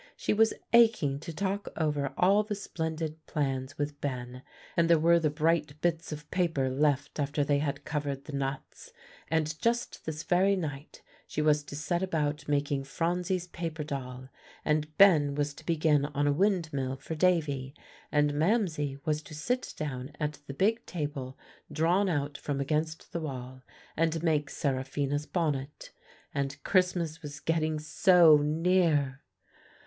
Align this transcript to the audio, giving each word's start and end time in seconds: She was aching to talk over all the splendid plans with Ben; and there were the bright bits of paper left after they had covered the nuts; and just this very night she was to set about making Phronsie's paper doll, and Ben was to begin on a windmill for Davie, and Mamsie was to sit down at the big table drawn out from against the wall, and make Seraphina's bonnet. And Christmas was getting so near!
She 0.17 0.33
was 0.33 0.55
aching 0.73 1.19
to 1.19 1.31
talk 1.31 1.67
over 1.77 2.11
all 2.17 2.41
the 2.41 2.55
splendid 2.55 3.23
plans 3.27 3.77
with 3.77 4.01
Ben; 4.01 4.41
and 4.75 4.89
there 4.89 4.97
were 4.97 5.19
the 5.19 5.29
bright 5.29 5.79
bits 5.79 6.11
of 6.11 6.31
paper 6.31 6.71
left 6.71 7.19
after 7.19 7.43
they 7.43 7.59
had 7.59 7.85
covered 7.85 8.25
the 8.25 8.33
nuts; 8.33 8.91
and 9.29 9.55
just 9.61 10.03
this 10.07 10.23
very 10.23 10.55
night 10.55 11.03
she 11.27 11.39
was 11.39 11.63
to 11.65 11.75
set 11.75 12.01
about 12.01 12.47
making 12.47 12.83
Phronsie's 12.83 13.45
paper 13.49 13.83
doll, 13.83 14.29
and 14.65 14.97
Ben 14.97 15.35
was 15.35 15.53
to 15.53 15.65
begin 15.67 16.05
on 16.05 16.25
a 16.25 16.31
windmill 16.33 16.95
for 16.95 17.13
Davie, 17.13 17.75
and 18.11 18.33
Mamsie 18.33 18.97
was 19.05 19.21
to 19.21 19.35
sit 19.35 19.71
down 19.77 20.13
at 20.19 20.39
the 20.47 20.53
big 20.55 20.83
table 20.87 21.37
drawn 21.71 22.09
out 22.09 22.39
from 22.39 22.59
against 22.59 23.11
the 23.13 23.19
wall, 23.21 23.61
and 23.95 24.23
make 24.23 24.49
Seraphina's 24.49 25.27
bonnet. 25.27 25.91
And 26.33 26.57
Christmas 26.63 27.21
was 27.21 27.39
getting 27.39 27.77
so 27.77 28.37
near! 28.37 29.21